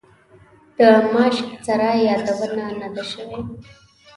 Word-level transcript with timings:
د 0.77 0.79
ماشک 1.13 1.47
سرای 1.65 1.97
یادونه 2.07 2.63
نه 2.81 2.87
ده 2.93 3.03
شوې. 3.11 3.39